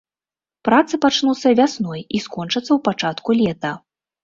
[0.67, 3.71] Працы пачнуцца вясной і скончыцца ў пачатку лета.